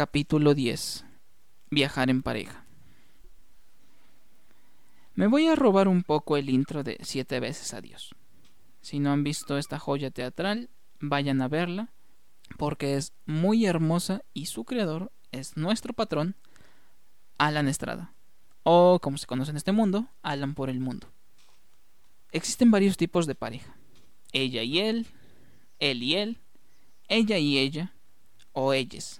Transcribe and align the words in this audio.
Capítulo 0.00 0.54
10. 0.54 1.04
Viajar 1.70 2.08
en 2.08 2.22
pareja. 2.22 2.64
Me 5.14 5.26
voy 5.26 5.46
a 5.46 5.54
robar 5.54 5.88
un 5.88 6.04
poco 6.04 6.38
el 6.38 6.48
intro 6.48 6.82
de 6.82 6.96
Siete 7.02 7.38
veces 7.38 7.74
adiós. 7.74 8.14
Si 8.80 8.98
no 8.98 9.12
han 9.12 9.24
visto 9.24 9.58
esta 9.58 9.78
joya 9.78 10.10
teatral, 10.10 10.70
vayan 11.00 11.42
a 11.42 11.48
verla, 11.48 11.92
porque 12.56 12.96
es 12.96 13.12
muy 13.26 13.66
hermosa 13.66 14.22
y 14.32 14.46
su 14.46 14.64
creador 14.64 15.12
es 15.32 15.58
nuestro 15.58 15.92
patrón, 15.92 16.34
Alan 17.36 17.68
Estrada, 17.68 18.14
o 18.62 19.00
como 19.02 19.18
se 19.18 19.26
conoce 19.26 19.50
en 19.50 19.58
este 19.58 19.72
mundo, 19.72 20.08
Alan 20.22 20.54
por 20.54 20.70
el 20.70 20.80
mundo. 20.80 21.08
Existen 22.32 22.70
varios 22.70 22.96
tipos 22.96 23.26
de 23.26 23.34
pareja. 23.34 23.76
Ella 24.32 24.62
y 24.62 24.78
él, 24.78 25.08
él 25.78 26.02
y 26.02 26.16
él, 26.16 26.38
ella 27.08 27.36
y 27.36 27.58
ella, 27.58 27.92
o 28.52 28.72
ellas. 28.72 29.19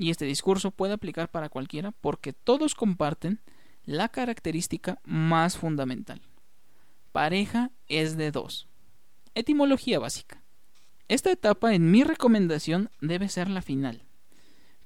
Y 0.00 0.08
este 0.08 0.24
discurso 0.24 0.70
puede 0.70 0.94
aplicar 0.94 1.30
para 1.30 1.50
cualquiera 1.50 1.90
porque 1.92 2.32
todos 2.32 2.74
comparten 2.74 3.38
la 3.84 4.08
característica 4.08 4.98
más 5.04 5.58
fundamental. 5.58 6.22
Pareja 7.12 7.70
es 7.86 8.16
de 8.16 8.30
dos. 8.30 8.66
Etimología 9.34 9.98
básica. 9.98 10.42
Esta 11.08 11.30
etapa 11.30 11.74
en 11.74 11.90
mi 11.90 12.02
recomendación 12.02 12.88
debe 13.02 13.28
ser 13.28 13.50
la 13.50 13.60
final. 13.60 14.04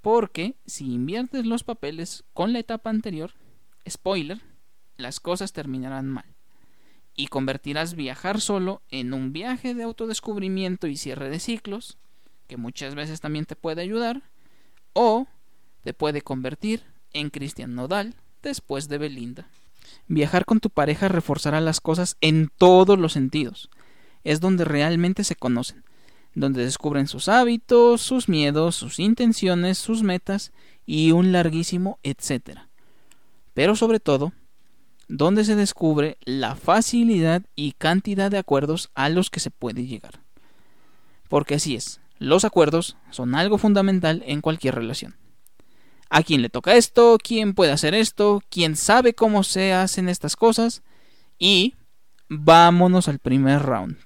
Porque 0.00 0.56
si 0.66 0.92
inviertes 0.92 1.46
los 1.46 1.62
papeles 1.62 2.24
con 2.32 2.52
la 2.52 2.58
etapa 2.58 2.90
anterior, 2.90 3.34
spoiler, 3.88 4.40
las 4.96 5.20
cosas 5.20 5.52
terminarán 5.52 6.08
mal. 6.08 6.34
Y 7.14 7.28
convertirás 7.28 7.94
viajar 7.94 8.40
solo 8.40 8.82
en 8.90 9.14
un 9.14 9.32
viaje 9.32 9.74
de 9.74 9.84
autodescubrimiento 9.84 10.88
y 10.88 10.96
cierre 10.96 11.30
de 11.30 11.38
ciclos, 11.38 11.98
que 12.48 12.56
muchas 12.56 12.96
veces 12.96 13.20
también 13.20 13.44
te 13.44 13.54
puede 13.54 13.80
ayudar, 13.80 14.24
o 14.94 15.26
te 15.82 15.92
puede 15.92 16.22
convertir 16.22 16.82
en 17.12 17.30
Cristian 17.30 17.74
Nodal 17.74 18.14
después 18.42 18.88
de 18.88 18.98
Belinda. 18.98 19.48
Viajar 20.08 20.44
con 20.44 20.60
tu 20.60 20.70
pareja 20.70 21.08
reforzará 21.08 21.60
las 21.60 21.80
cosas 21.80 22.16
en 22.20 22.50
todos 22.56 22.98
los 22.98 23.12
sentidos. 23.12 23.70
Es 24.24 24.40
donde 24.40 24.64
realmente 24.64 25.24
se 25.24 25.36
conocen, 25.36 25.84
donde 26.34 26.64
descubren 26.64 27.06
sus 27.06 27.28
hábitos, 27.28 28.00
sus 28.00 28.28
miedos, 28.28 28.76
sus 28.76 28.98
intenciones, 28.98 29.78
sus 29.78 30.02
metas 30.02 30.52
y 30.86 31.12
un 31.12 31.32
larguísimo 31.32 31.98
etcétera. 32.02 32.68
Pero 33.52 33.76
sobre 33.76 34.00
todo, 34.00 34.32
donde 35.08 35.44
se 35.44 35.54
descubre 35.54 36.16
la 36.24 36.56
facilidad 36.56 37.42
y 37.54 37.72
cantidad 37.72 38.30
de 38.30 38.38
acuerdos 38.38 38.90
a 38.94 39.08
los 39.08 39.30
que 39.30 39.40
se 39.40 39.50
puede 39.50 39.86
llegar. 39.86 40.20
Porque 41.28 41.54
así 41.56 41.74
es, 41.74 42.00
los 42.18 42.44
acuerdos 42.44 42.96
son 43.10 43.34
algo 43.34 43.58
fundamental 43.58 44.22
en 44.26 44.40
cualquier 44.40 44.74
relación. 44.74 45.16
¿A 46.10 46.22
quién 46.22 46.42
le 46.42 46.48
toca 46.48 46.74
esto? 46.74 47.18
¿Quién 47.22 47.54
puede 47.54 47.72
hacer 47.72 47.94
esto? 47.94 48.42
¿Quién 48.50 48.76
sabe 48.76 49.14
cómo 49.14 49.42
se 49.42 49.72
hacen 49.72 50.08
estas 50.08 50.36
cosas? 50.36 50.82
Y 51.38 51.74
vámonos 52.28 53.08
al 53.08 53.18
primer 53.18 53.62
round. 53.62 53.98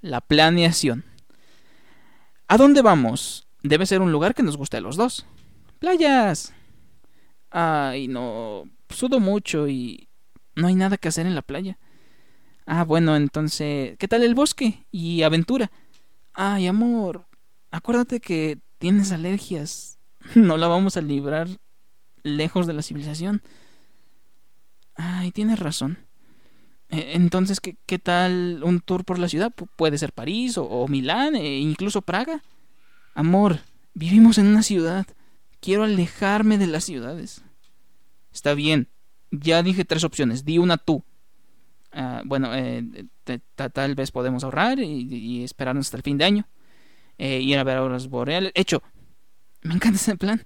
La 0.00 0.20
planeación. 0.20 1.04
¿A 2.48 2.56
dónde 2.56 2.82
vamos? 2.82 3.46
Debe 3.62 3.86
ser 3.86 4.00
un 4.00 4.12
lugar 4.12 4.34
que 4.34 4.42
nos 4.42 4.56
guste 4.56 4.78
a 4.78 4.80
los 4.80 4.96
dos. 4.96 5.26
Playas. 5.78 6.52
Ay, 7.50 8.08
no. 8.08 8.64
Sudo 8.88 9.20
mucho 9.20 9.68
y 9.68 10.08
no 10.54 10.66
hay 10.68 10.74
nada 10.74 10.96
que 10.96 11.08
hacer 11.08 11.26
en 11.26 11.34
la 11.34 11.42
playa. 11.42 11.78
Ah, 12.66 12.84
bueno, 12.84 13.16
entonces, 13.16 13.96
¿qué 13.98 14.08
tal 14.08 14.22
el 14.22 14.34
bosque 14.34 14.86
y 14.90 15.22
aventura? 15.22 15.70
Ay, 16.34 16.66
amor, 16.66 17.26
acuérdate 17.70 18.20
que 18.20 18.58
tienes 18.78 19.12
alergias. 19.12 19.98
No 20.36 20.56
la 20.56 20.68
vamos 20.68 20.96
a 20.96 21.00
librar 21.00 21.48
lejos 22.22 22.66
de 22.68 22.72
la 22.74 22.82
civilización. 22.82 23.42
Ay, 24.94 25.32
tienes 25.32 25.58
razón. 25.58 25.98
E, 26.88 27.14
entonces, 27.16 27.60
¿qué, 27.60 27.76
¿qué, 27.86 27.98
tal 27.98 28.60
un 28.62 28.80
tour 28.80 29.04
por 29.04 29.18
la 29.18 29.28
ciudad? 29.28 29.52
puede 29.76 29.98
ser 29.98 30.12
París 30.12 30.56
o, 30.58 30.86
Milán 30.88 31.34
e 31.34 31.58
incluso 31.58 32.02
Praga. 32.02 32.42
Amor, 33.14 33.60
vivimos 33.94 34.38
en 34.38 34.46
una 34.46 34.62
ciudad. 34.62 35.06
Quiero 35.60 35.84
alejarme 35.84 36.58
de 36.58 36.66
las 36.66 36.84
ciudades. 36.84 37.42
Está 38.32 38.54
bien. 38.54 38.88
Ya 39.30 39.62
dije 39.62 39.84
tres 39.84 40.04
opciones. 40.04 40.44
Di 40.44 40.58
una 40.58 40.76
tú. 40.76 41.04
Ah, 41.92 42.22
bueno, 42.24 42.54
eh, 42.54 42.84
tal 43.72 43.94
vez 43.94 44.10
podemos 44.10 44.44
ahorrar 44.44 44.78
y, 44.78 45.44
esperarnos 45.44 45.86
hasta 45.86 45.98
el 45.98 46.02
fin 46.02 46.18
de 46.18 46.24
año. 46.24 46.48
Eh, 47.18 47.40
ir 47.40 47.58
a 47.58 47.64
ver 47.64 47.78
auroras 47.78 48.08
boreales. 48.08 48.52
Hecho. 48.54 48.82
Me 49.62 49.74
encanta 49.74 49.96
ese 49.96 50.16
plan. 50.16 50.42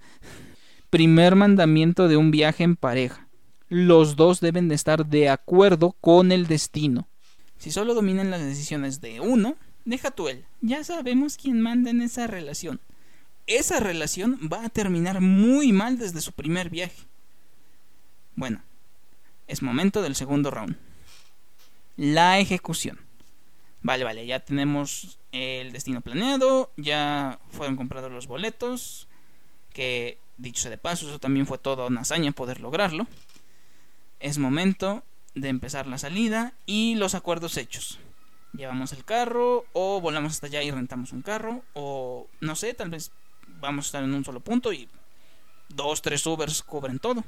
Primer 0.90 1.36
mandamiento 1.36 2.08
de 2.08 2.16
un 2.16 2.30
viaje 2.30 2.64
en 2.64 2.76
pareja. 2.76 3.28
Los 3.68 4.16
dos 4.16 4.40
deben 4.40 4.68
de 4.68 4.74
estar 4.74 5.06
de 5.06 5.28
acuerdo 5.28 5.96
con 6.00 6.32
el 6.32 6.46
destino. 6.46 7.08
Si 7.56 7.70
solo 7.70 7.94
dominan 7.94 8.30
las 8.30 8.42
decisiones 8.42 9.00
de 9.00 9.20
uno, 9.20 9.56
deja 9.84 10.10
tú 10.10 10.28
él. 10.28 10.44
Ya 10.60 10.84
sabemos 10.84 11.36
quién 11.36 11.60
manda 11.60 11.90
en 11.90 12.02
esa 12.02 12.26
relación. 12.26 12.80
Esa 13.46 13.80
relación 13.80 14.38
va 14.52 14.64
a 14.64 14.68
terminar 14.68 15.20
muy 15.20 15.72
mal 15.72 15.98
desde 15.98 16.20
su 16.20 16.32
primer 16.32 16.68
viaje. 16.68 17.06
Bueno, 18.34 18.62
es 19.46 19.62
momento 19.62 20.02
del 20.02 20.14
segundo 20.14 20.50
round 20.50 20.76
la 21.96 22.38
ejecución. 22.38 23.00
Vale, 23.82 24.04
vale, 24.04 24.26
ya 24.26 24.40
tenemos 24.40 25.18
el 25.32 25.72
destino 25.72 26.00
planeado, 26.00 26.72
ya 26.76 27.38
fueron 27.50 27.76
comprados 27.76 28.10
los 28.10 28.26
boletos, 28.26 29.08
que 29.72 30.18
dicho 30.38 30.62
sea 30.62 30.70
de 30.70 30.78
paso, 30.78 31.08
eso 31.08 31.18
también 31.18 31.46
fue 31.46 31.58
toda 31.58 31.86
una 31.86 32.00
hazaña 32.00 32.32
poder 32.32 32.60
lograrlo. 32.60 33.06
Es 34.18 34.38
momento 34.38 35.04
de 35.34 35.48
empezar 35.48 35.86
la 35.86 35.98
salida 35.98 36.54
y 36.64 36.94
los 36.94 37.14
acuerdos 37.14 37.56
hechos. 37.56 37.98
Llevamos 38.54 38.92
el 38.92 39.04
carro 39.04 39.66
o 39.72 40.00
volamos 40.00 40.32
hasta 40.32 40.46
allá 40.46 40.62
y 40.62 40.70
rentamos 40.70 41.12
un 41.12 41.22
carro 41.22 41.62
o 41.74 42.26
no 42.40 42.56
sé, 42.56 42.72
tal 42.72 42.90
vez 42.90 43.12
vamos 43.60 43.84
a 43.84 43.88
estar 43.88 44.04
en 44.04 44.14
un 44.14 44.24
solo 44.24 44.40
punto 44.40 44.72
y 44.72 44.88
dos, 45.68 46.00
tres 46.02 46.26
Ubers 46.26 46.62
cubren 46.62 46.98
todo. 46.98 47.22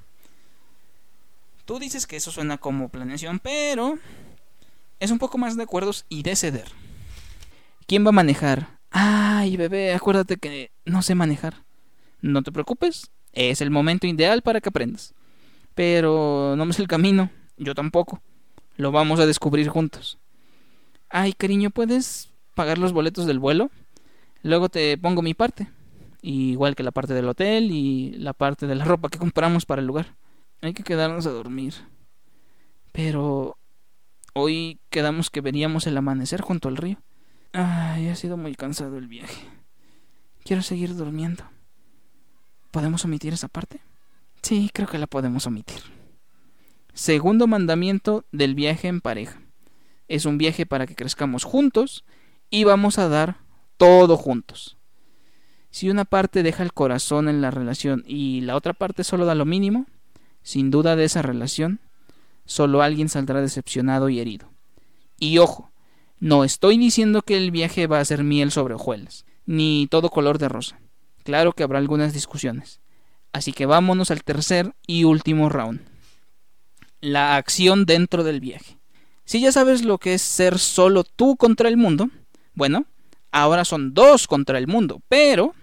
Tú 1.67 1.79
dices 1.79 2.07
que 2.07 2.17
eso 2.17 2.31
suena 2.31 2.57
como 2.57 2.89
planeación, 2.89 3.41
pero 3.41 3.99
es 5.01 5.11
un 5.11 5.19
poco 5.19 5.39
más 5.39 5.57
de 5.57 5.63
acuerdos 5.63 6.05
y 6.09 6.23
de 6.23 6.37
ceder. 6.37 6.69
¿Quién 7.87 8.05
va 8.05 8.11
a 8.11 8.13
manejar? 8.13 8.79
Ay, 8.91 9.57
bebé, 9.57 9.95
acuérdate 9.95 10.37
que 10.37 10.71
no 10.85 11.03
sé 11.03 11.15
manejar. 11.15 11.65
No 12.21 12.43
te 12.43 12.53
preocupes, 12.53 13.11
es 13.33 13.61
el 13.61 13.71
momento 13.71 14.07
ideal 14.07 14.43
para 14.43 14.61
que 14.61 14.69
aprendas. 14.69 15.15
Pero 15.75 16.55
no 16.57 16.65
me 16.65 16.73
sé 16.73 16.83
el 16.83 16.89
camino, 16.89 17.31
yo 17.57 17.75
tampoco. 17.75 18.21
Lo 18.77 18.93
vamos 18.93 19.21
a 19.21 19.27
descubrir 19.27 19.69
juntos. 19.69 20.19
Ay, 21.09 21.33
cariño, 21.33 21.71
¿puedes 21.71 22.31
pagar 22.55 22.79
los 22.79 22.93
boletos 22.93 23.27
del 23.27 23.39
vuelo? 23.39 23.71
Luego 24.43 24.69
te 24.69 24.97
pongo 24.99 25.23
mi 25.23 25.35
parte. 25.35 25.69
Igual 26.23 26.75
que 26.75 26.83
la 26.83 26.91
parte 26.91 27.15
del 27.15 27.29
hotel 27.29 27.71
y 27.71 28.13
la 28.19 28.33
parte 28.33 28.67
de 28.67 28.75
la 28.75 28.85
ropa 28.85 29.09
que 29.09 29.19
compramos 29.19 29.67
para 29.67 29.81
el 29.81 29.87
lugar. 29.87 30.15
Hay 30.61 30.75
que 30.75 30.83
quedarnos 30.83 31.27
a 31.27 31.31
dormir. 31.31 31.75
Pero 32.93 33.58
Hoy 34.35 34.81
quedamos 34.91 35.31
que 35.31 35.41
veríamos 35.41 35.87
el 35.87 35.97
amanecer 35.97 36.41
junto 36.41 36.69
al 36.69 36.77
río. 36.77 36.99
Ay, 37.53 38.09
ha 38.09 38.15
sido 38.15 38.37
muy 38.37 38.55
cansado 38.55 38.99
el 38.99 39.09
viaje. 39.09 39.43
Quiero 40.45 40.63
seguir 40.63 40.95
durmiendo. 40.95 41.45
¿Podemos 42.71 43.05
omitir 43.05 43.33
esa 43.33 43.49
parte? 43.49 43.81
Sí, 44.43 44.71
creo 44.73 44.89
que 44.89 44.99
la 44.99 45.07
podemos 45.07 45.47
omitir. 45.47 45.81
Segundo 46.93 47.47
mandamiento 47.47 48.25
del 48.33 48.55
viaje 48.55 48.89
en 48.89 49.01
pareja. 49.01 49.41
Es 50.09 50.25
un 50.25 50.39
viaje 50.39 50.67
para 50.67 50.87
que 50.87 50.95
crezcamos 50.95 51.45
juntos 51.45 52.05
y 52.51 52.65
vamos 52.65 52.99
a 52.99 53.09
dar 53.09 53.39
todo 53.77 54.17
juntos. 54.17 54.77
Si 55.71 55.91
una 55.91 56.05
parte 56.05 56.43
deja 56.43 56.63
el 56.63 56.73
corazón 56.73 57.29
en 57.29 57.41
la 57.41 57.51
relación 57.51 58.05
y 58.07 58.41
la 58.41 58.57
otra 58.57 58.73
parte 58.73 59.05
solo 59.05 59.27
da 59.27 59.35
lo 59.35 59.45
mínimo, 59.45 59.87
sin 60.43 60.71
duda 60.71 60.97
de 60.97 61.05
esa 61.05 61.23
relación 61.23 61.81
solo 62.49 62.83
alguien 62.83 63.11
saldrá 63.11 63.41
decepcionado 63.43 64.09
y 64.09 64.19
herido. 64.19 64.51
Y 65.21 65.39
ojo, 65.39 65.71
no 66.19 66.45
estoy 66.45 66.79
diciendo 66.79 67.23
que 67.23 67.37
el 67.37 67.51
viaje 67.51 67.87
va 67.87 68.01
a 68.01 68.05
ser 68.05 68.25
miel 68.25 68.51
sobre 68.51 68.75
hojuelas, 68.75 69.27
ni 69.47 69.87
todo 69.89 70.09
color 70.09 70.39
de 70.39 70.49
rosa. 70.49 70.81
Claro 71.25 71.53
que 71.53 71.63
habrá 71.63 71.79
algunas 71.79 72.15
discusiones. 72.15 72.81
Así 73.33 73.53
que 73.53 73.67
vámonos 73.67 74.11
al 74.11 74.25
tercer 74.25 74.73
y 74.87 75.05
último 75.05 75.51
round. 75.51 75.81
La 77.01 77.37
acción 77.37 77.85
dentro 77.85 78.25
del 78.25 78.41
viaje. 78.41 78.79
Si 79.27 79.41
ya 79.41 79.53
sabes 79.53 79.85
lo 79.85 79.99
que 79.99 80.15
es 80.15 80.23
ser 80.23 80.59
solo 80.59 81.05
tú 81.05 81.37
contra 81.37 81.69
el 81.69 81.77
mundo, 81.77 82.09
bueno, 82.55 82.87
ahora 83.31 83.67
son 83.67 83.93
dos 83.93 84.27
contra 84.27 84.57
el 84.57 84.67
mundo, 84.67 85.03
pero 85.09 85.55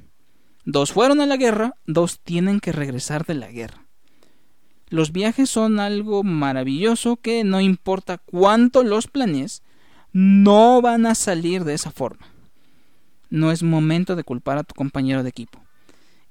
dos 0.65 0.91
fueron 0.91 1.19
a 1.19 1.25
la 1.25 1.35
guerra, 1.35 1.73
dos 1.87 2.19
tienen 2.19 2.59
que 2.59 2.71
regresar 2.71 3.25
de 3.25 3.33
la 3.33 3.47
guerra. 3.47 3.84
Los 4.89 5.11
viajes 5.11 5.49
son 5.49 5.79
algo 5.79 6.23
maravilloso 6.23 7.17
que 7.17 7.43
no 7.43 7.59
importa 7.61 8.17
cuánto 8.17 8.83
los 8.83 9.07
planees, 9.07 9.63
no 10.13 10.81
van 10.81 11.05
a 11.05 11.15
salir 11.15 11.63
de 11.63 11.73
esa 11.73 11.91
forma. 11.91 12.27
No 13.29 13.51
es 13.51 13.63
momento 13.63 14.15
de 14.15 14.23
culpar 14.23 14.57
a 14.57 14.63
tu 14.63 14.75
compañero 14.75 15.23
de 15.23 15.29
equipo. 15.29 15.59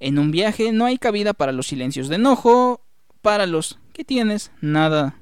En 0.00 0.18
un 0.18 0.30
viaje 0.30 0.72
no 0.72 0.84
hay 0.84 0.98
cabida 0.98 1.32
para 1.32 1.52
los 1.52 1.66
silencios 1.66 2.08
de 2.08 2.16
enojo, 2.16 2.80
para 3.22 3.46
los 3.46 3.78
¿qué 3.92 4.04
tienes? 4.04 4.52
Nada 4.60 5.16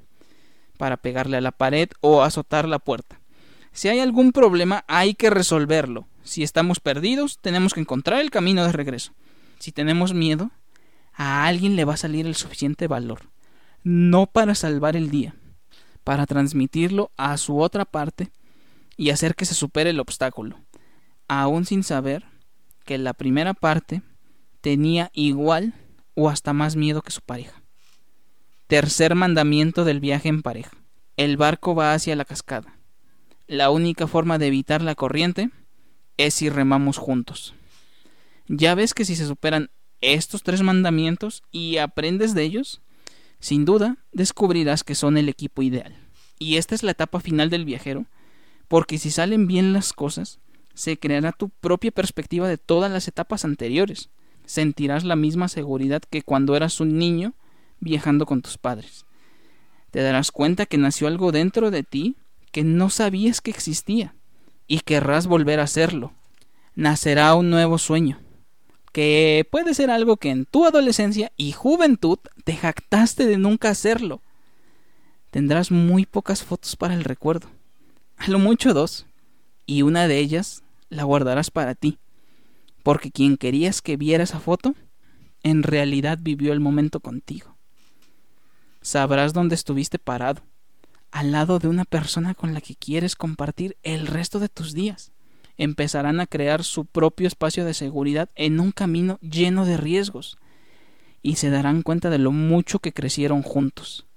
para 0.83 0.97
pegarle 0.97 1.37
a 1.37 1.41
la 1.41 1.53
pared 1.53 1.91
o 2.01 2.23
azotar 2.23 2.67
la 2.67 2.81
puerta. 2.81 3.21
Si 3.71 3.89
hay 3.89 4.01
algún 4.01 4.33
problema 4.33 4.85
hay 4.89 5.15
que 5.15 5.31
resolverlo. 5.31 6.09
Si 6.25 6.43
estamos 6.43 6.81
perdidos, 6.81 7.39
tenemos 7.41 7.73
que 7.73 7.81
encontrar 7.81 8.21
el 8.21 8.31
camino 8.31 8.65
de 8.65 8.73
regreso. 8.73 9.13
Si 9.61 9.71
tenemos 9.71 10.13
miedo, 10.13 10.51
a 11.15 11.47
alguien 11.47 11.77
le 11.77 11.85
va 11.85 11.95
a 11.95 11.99
salir 11.99 12.27
el 12.27 12.35
suficiente 12.35 12.87
valor, 12.87 13.31
no 13.83 14.27
para 14.27 14.55
salvar 14.55 14.97
el 14.97 15.11
día, 15.11 15.35
para 16.05 16.27
transmitirlo 16.27 17.11
a 17.17 17.37
su 17.37 17.61
otra 17.61 17.85
parte 17.85 18.31
y 18.97 19.11
hacer 19.11 19.35
que 19.35 19.45
se 19.45 19.55
supere 19.55 19.91
el 19.91 20.01
obstáculo, 20.01 20.61
aún 21.29 21.65
sin 21.65 21.83
saber 21.83 22.25
que 22.85 22.99
la 22.99 23.15
primera 23.15 23.55
parte 23.55 24.03
tenía 24.61 25.11
igual 25.13 25.75
o 26.15 26.29
hasta 26.29 26.53
más 26.53 26.77
miedo 26.77 27.03
que 27.03 27.11
su 27.11 27.21
pareja. 27.21 27.63
Tercer 28.67 29.15
mandamiento 29.15 29.85
del 29.85 30.01
viaje 30.01 30.29
en 30.29 30.43
pareja. 30.43 30.77
El 31.17 31.37
barco 31.37 31.75
va 31.75 31.93
hacia 31.95 32.17
la 32.17 32.25
cascada. 32.25 32.79
La 33.47 33.71
única 33.71 34.07
forma 34.07 34.39
de 34.39 34.47
evitar 34.47 34.83
la 34.83 34.95
corriente 34.95 35.51
es 36.17 36.35
si 36.35 36.49
remamos 36.49 36.97
juntos. 36.97 37.55
Ya 38.49 38.75
ves 38.75 38.95
que 38.95 39.05
si 39.05 39.15
se 39.15 39.27
superan 39.27 39.71
estos 40.03 40.43
tres 40.43 40.63
mandamientos 40.63 41.43
y 41.51 41.79
aprendes 41.79 42.35
de 42.35 42.43
ellos, 42.43 42.83
sin 43.41 43.65
duda 43.65 43.97
descubrirás 44.13 44.85
que 44.85 44.95
son 44.95 45.17
el 45.17 45.29
equipo 45.29 45.63
ideal. 45.63 45.97
Y 46.39 46.57
esta 46.57 46.75
es 46.75 46.83
la 46.83 46.91
etapa 46.91 47.21
final 47.21 47.49
del 47.51 47.65
viajero, 47.65 48.07
porque 48.69 48.99
si 48.99 49.11
salen 49.11 49.47
bien 49.47 49.73
las 49.73 49.93
cosas, 49.93 50.41
se 50.75 50.99
creará 50.99 51.33
tu 51.33 51.49
propia 51.49 51.91
perspectiva 51.91 52.49
de 52.49 52.59
todas 52.59 52.91
las 52.91 53.09
etapas 53.09 53.45
anteriores. 53.45 54.11
Sentirás 54.45 55.05
la 55.05 55.17
misma 55.17 55.49
seguridad 55.49 56.03
que 56.03 56.23
cuando 56.23 56.57
eras 56.57 56.81
un 56.81 56.99
niño 56.99 57.35
viajando 57.81 58.27
con 58.27 58.43
tus 58.43 58.59
padres. 58.59 59.07
Te 59.91 60.03
darás 60.03 60.33
cuenta 60.33 60.67
que 60.67 60.79
nació 60.79 61.07
algo 61.07 61.33
dentro 61.33 61.71
de 61.71 61.83
ti 61.83 62.17
que 62.51 62.65
no 62.65 62.91
sabías 62.91 63.41
que 63.41 63.51
existía 63.51 64.15
y 64.67 64.81
querrás 64.81 65.27
volver 65.27 65.61
a 65.61 65.65
hacerlo. 65.65 66.13
Nacerá 66.75 67.35
un 67.35 67.51
nuevo 67.51 67.79
sueño, 67.79 68.19
que 68.93 69.49
puede 69.51 69.75
ser 69.75 69.91
algo 69.91 70.19
que 70.19 70.31
en 70.31 70.45
tu 70.45 70.67
adolescencia 70.67 71.33
y 71.37 71.53
juventud 71.53 72.19
te 72.45 72.55
jactaste 72.55 73.27
de 73.27 73.39
nunca 73.39 73.71
hacerlo. 73.71 74.21
Tendrás 75.31 75.71
muy 75.71 76.05
pocas 76.05 76.45
fotos 76.45 76.77
para 76.77 76.95
el 76.95 77.05
recuerdo, 77.05 77.49
a 78.19 78.29
lo 78.29 78.39
mucho 78.39 78.75
dos, 78.75 79.07
y 79.65 79.83
una 79.83 80.07
de 80.07 80.19
ellas 80.19 80.63
la 80.91 81.05
guardarás 81.05 81.51
para 81.51 81.75
ti, 81.75 81.99
porque 82.83 83.11
quien 83.11 83.39
querías 83.39 83.81
que 83.81 83.97
viera 83.97 84.25
esa 84.25 84.41
foto, 84.41 84.75
en 85.43 85.63
realidad 85.63 86.19
vivió 86.21 86.53
el 86.53 86.61
momento 86.61 87.01
contigo. 87.01 87.57
Sabrás 88.83 89.33
dónde 89.33 89.55
estuviste 89.55 89.99
parado, 89.99 90.43
al 91.11 91.33
lado 91.33 91.59
de 91.59 91.69
una 91.69 91.85
persona 91.85 92.35
con 92.35 92.53
la 92.53 92.61
que 92.61 92.75
quieres 92.75 93.17
compartir 93.17 93.77
el 93.83 94.07
resto 94.07 94.39
de 94.39 94.49
tus 94.51 94.75
días. 94.75 95.13
Empezarán 95.63 96.19
a 96.19 96.27
crear 96.27 96.65
su 96.65 96.87
propio 96.87 97.29
espacio 97.29 97.65
de 97.65 97.73
seguridad 97.73 98.29
en 98.35 98.59
un 98.59 98.73
camino 98.73 99.21
lleno 99.21 99.65
de 99.65 99.77
riesgos, 99.77 100.37
y 101.23 101.37
se 101.37 101.51
darán 101.51 101.83
cuenta 101.83 102.11
de 102.11 102.19
lo 102.19 102.33
mucho 102.33 102.81
que 102.81 102.93
crecieron 102.93 103.43
juntos. 103.43 104.09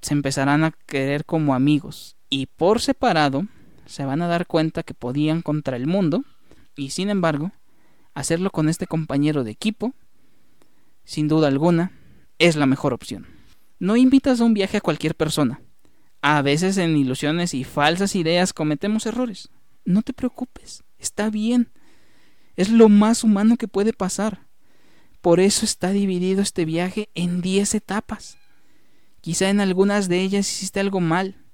Se 0.00 0.14
empezarán 0.14 0.64
a 0.64 0.72
querer 0.86 1.26
como 1.26 1.54
amigos, 1.54 2.16
y 2.30 2.46
por 2.46 2.80
separado 2.80 3.44
se 3.84 4.06
van 4.06 4.22
a 4.22 4.26
dar 4.26 4.46
cuenta 4.46 4.84
que 4.84 4.94
podían 4.94 5.42
contra 5.42 5.76
el 5.76 5.86
mundo, 5.86 6.24
y 6.74 6.88
sin 6.88 7.10
embargo, 7.10 7.52
hacerlo 8.14 8.50
con 8.50 8.70
este 8.70 8.86
compañero 8.86 9.44
de 9.44 9.50
equipo, 9.50 9.92
sin 11.04 11.28
duda 11.28 11.48
alguna, 11.48 11.92
es 12.38 12.56
la 12.56 12.64
mejor 12.64 12.94
opción. 12.94 13.26
No 13.78 13.96
invitas 13.96 14.40
a 14.40 14.44
un 14.44 14.54
viaje 14.54 14.78
a 14.78 14.80
cualquier 14.80 15.14
persona. 15.14 15.60
A 16.22 16.40
veces 16.40 16.78
en 16.78 16.96
ilusiones 16.96 17.52
y 17.52 17.64
falsas 17.64 18.16
ideas 18.16 18.54
cometemos 18.54 19.04
errores. 19.04 19.50
No 19.84 20.00
te 20.00 20.14
preocupes, 20.14 20.82
está 20.98 21.30
bien. 21.30 21.70
Es 22.56 22.70
lo 22.70 22.88
más 22.88 23.24
humano 23.24 23.56
que 23.56 23.68
puede 23.68 23.92
pasar. 23.92 24.46
Por 25.20 25.40
eso 25.40 25.64
está 25.64 25.90
dividido 25.90 26.42
este 26.42 26.64
viaje 26.64 27.10
en 27.14 27.40
diez 27.40 27.74
etapas. 27.74 28.38
Quizá 29.20 29.50
en 29.50 29.60
algunas 29.60 30.08
de 30.08 30.20
ellas 30.20 30.50
hiciste 30.50 30.80
algo 30.80 31.00
mal, 31.00 31.46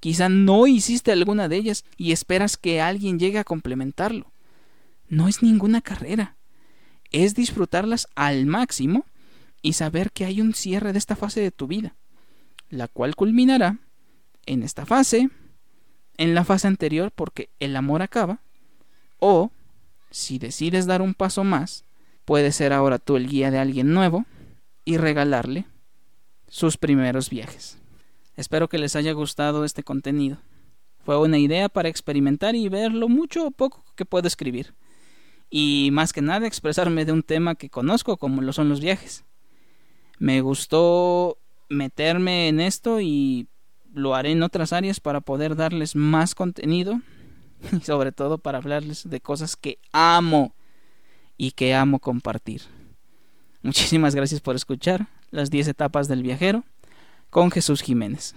Quizá 0.00 0.30
no 0.30 0.66
hiciste 0.66 1.12
alguna 1.12 1.48
de 1.48 1.56
ellas 1.56 1.84
y 1.98 2.12
esperas 2.12 2.56
que 2.56 2.80
alguien 2.80 3.18
llegue 3.18 3.38
a 3.38 3.44
complementarlo. 3.44 4.32
No 5.08 5.28
es 5.28 5.42
ninguna 5.42 5.82
carrera. 5.82 6.36
Es 7.12 7.34
disfrutarlas 7.34 8.08
al 8.14 8.46
máximo 8.46 9.04
y 9.60 9.74
saber 9.74 10.10
que 10.10 10.24
hay 10.24 10.40
un 10.40 10.54
cierre 10.54 10.94
de 10.94 10.98
esta 10.98 11.16
fase 11.16 11.40
de 11.40 11.50
tu 11.50 11.66
vida, 11.66 11.96
la 12.70 12.88
cual 12.88 13.14
culminará 13.14 13.78
en 14.46 14.62
esta 14.62 14.86
fase, 14.86 15.28
en 16.16 16.34
la 16.34 16.44
fase 16.44 16.66
anterior 16.66 17.12
porque 17.14 17.50
el 17.60 17.76
amor 17.76 18.00
acaba, 18.00 18.40
o, 19.20 19.50
si 20.10 20.38
decides 20.38 20.86
dar 20.86 21.02
un 21.02 21.14
paso 21.14 21.44
más, 21.44 21.84
puedes 22.24 22.56
ser 22.56 22.72
ahora 22.72 22.98
tú 22.98 23.16
el 23.16 23.28
guía 23.28 23.50
de 23.50 23.58
alguien 23.58 23.92
nuevo 23.92 24.24
y 24.84 24.96
regalarle 24.96 25.66
sus 26.48 26.76
primeros 26.76 27.30
viajes. 27.30 27.78
Espero 28.36 28.68
que 28.68 28.78
les 28.78 28.96
haya 28.96 29.12
gustado 29.12 29.64
este 29.64 29.82
contenido. 29.82 30.38
Fue 31.04 31.18
una 31.18 31.38
idea 31.38 31.68
para 31.68 31.88
experimentar 31.88 32.54
y 32.54 32.68
ver 32.68 32.92
lo 32.92 33.08
mucho 33.08 33.46
o 33.46 33.50
poco 33.50 33.84
que 33.96 34.04
puedo 34.04 34.26
escribir. 34.26 34.74
Y 35.50 35.90
más 35.92 36.12
que 36.12 36.22
nada 36.22 36.46
expresarme 36.46 37.04
de 37.04 37.12
un 37.12 37.22
tema 37.22 37.54
que 37.54 37.70
conozco 37.70 38.16
como 38.16 38.42
lo 38.42 38.52
son 38.52 38.68
los 38.68 38.80
viajes. 38.80 39.24
Me 40.18 40.40
gustó 40.40 41.38
meterme 41.68 42.48
en 42.48 42.60
esto 42.60 43.00
y 43.00 43.48
lo 43.92 44.14
haré 44.14 44.32
en 44.32 44.42
otras 44.42 44.72
áreas 44.72 45.00
para 45.00 45.20
poder 45.20 45.56
darles 45.56 45.96
más 45.96 46.34
contenido 46.34 47.00
y 47.72 47.80
sobre 47.80 48.12
todo 48.12 48.38
para 48.38 48.58
hablarles 48.58 49.08
de 49.08 49.20
cosas 49.20 49.56
que 49.56 49.78
amo 49.92 50.54
y 51.36 51.52
que 51.52 51.74
amo 51.74 51.98
compartir. 51.98 52.62
Muchísimas 53.62 54.14
gracias 54.14 54.40
por 54.40 54.56
escuchar 54.56 55.08
las 55.30 55.50
10 55.50 55.68
etapas 55.68 56.08
del 56.08 56.22
viajero 56.22 56.64
con 57.30 57.50
Jesús 57.50 57.82
Jiménez. 57.82 58.34